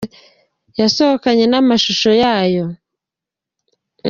Yasohokanye 0.79 1.45
n’amashusho 1.47 2.11
yayo 2.23 2.65